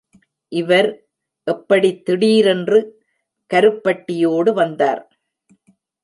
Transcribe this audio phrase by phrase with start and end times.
[0.51, 0.87] இவர்
[1.47, 2.79] எப்படித் திடீரென்று
[3.51, 5.03] கருப்பட்டியோடு வந்தார்...?